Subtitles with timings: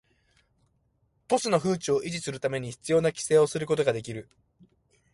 [1.27, 4.29] 都市の風致を維持するため必要な規制をすることができる